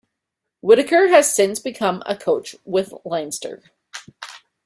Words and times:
Whitaker 0.61 1.09
has 1.09 1.31
since 1.31 1.59
become 1.59 2.01
a 2.07 2.15
coach 2.17 2.55
with 2.65 2.91
Leinster. 3.05 3.61